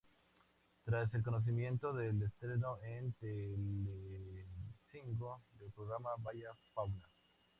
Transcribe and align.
Tras 0.83 1.13
el 1.13 1.21
conocimiento 1.21 1.93
del 1.93 2.23
estreno 2.23 2.79
en 2.81 3.13
Telecinco 3.19 5.43
del 5.59 5.69
programa 5.73 6.09
"¡Vaya 6.23 6.51
fauna! 6.73 7.07